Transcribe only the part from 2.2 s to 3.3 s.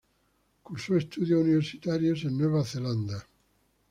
en Nueva Zelanda.